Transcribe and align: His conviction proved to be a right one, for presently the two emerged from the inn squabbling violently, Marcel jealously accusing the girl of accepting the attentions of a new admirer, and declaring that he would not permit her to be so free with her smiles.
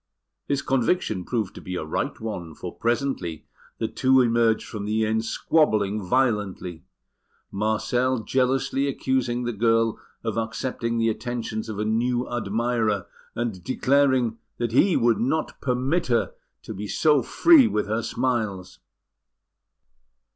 His 0.47 0.63
conviction 0.63 1.23
proved 1.25 1.53
to 1.53 1.61
be 1.61 1.75
a 1.75 1.85
right 1.85 2.19
one, 2.19 2.55
for 2.55 2.73
presently 2.75 3.45
the 3.77 3.87
two 3.87 4.19
emerged 4.21 4.67
from 4.67 4.85
the 4.85 5.05
inn 5.05 5.21
squabbling 5.21 6.01
violently, 6.01 6.85
Marcel 7.51 8.23
jealously 8.23 8.87
accusing 8.87 9.43
the 9.43 9.53
girl 9.53 9.99
of 10.23 10.37
accepting 10.37 10.97
the 10.97 11.09
attentions 11.09 11.69
of 11.69 11.77
a 11.77 11.85
new 11.85 12.27
admirer, 12.27 13.05
and 13.35 13.63
declaring 13.63 14.39
that 14.57 14.71
he 14.71 14.97
would 14.97 15.19
not 15.19 15.61
permit 15.61 16.07
her 16.07 16.33
to 16.63 16.73
be 16.73 16.87
so 16.87 17.21
free 17.21 17.67
with 17.67 17.85
her 17.85 18.01
smiles. 18.01 18.79